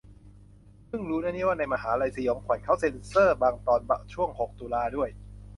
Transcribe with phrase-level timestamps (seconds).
[0.87, 5.09] เพิ่งรู้นะเนี่ยว่าในมหา'ลัยสยองขวัญเค้าเซ็นเซอร์บางตอนช่วงหกตุลาด้วย